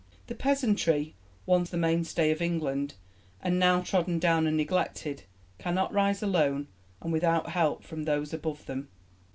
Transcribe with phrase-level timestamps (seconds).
[0.25, 1.13] The peasantry,
[1.45, 2.95] once the mainstay of England
[3.39, 5.25] and now trodden down and neglected,
[5.59, 6.69] cannot rise alone
[7.03, 8.87] and without help from those above them.